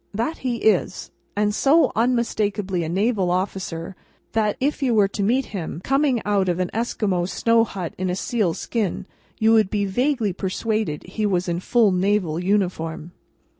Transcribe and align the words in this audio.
That 0.15 0.39
he 0.39 0.55
is! 0.63 1.11
And 1.35 1.53
so 1.53 1.91
unmistakably 1.95 2.83
a 2.83 2.89
naval 2.89 3.29
officer, 3.29 3.95
that 4.31 4.57
if 4.59 4.81
you 4.81 4.95
were 4.95 5.07
to 5.09 5.21
meet 5.21 5.45
him 5.53 5.79
coming 5.83 6.23
out 6.25 6.49
of 6.49 6.57
an 6.59 6.71
Esquimaux 6.73 7.25
snow 7.27 7.63
hut 7.63 7.93
in 7.99 8.15
seal's 8.15 8.57
skin, 8.57 9.05
you 9.37 9.53
would 9.53 9.69
be 9.69 9.85
vaguely 9.85 10.33
persuaded 10.33 11.03
he 11.03 11.27
was 11.27 11.47
in 11.47 11.59
full 11.59 11.91
naval 11.91 12.43
uniform. 12.43 13.11